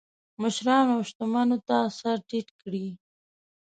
مشرانو 0.41 0.91
او 0.95 1.01
شتمنو 1.09 1.57
ته 1.67 1.77
سر 1.99 2.17
ټیټ 2.27 2.47
کړي. 2.61 2.87